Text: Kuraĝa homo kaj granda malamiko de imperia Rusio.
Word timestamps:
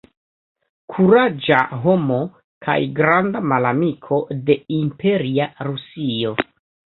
Kuraĝa 0.93 1.59
homo 1.83 2.17
kaj 2.67 2.77
granda 2.99 3.43
malamiko 3.51 4.19
de 4.49 4.55
imperia 4.81 5.47
Rusio. 5.71 6.33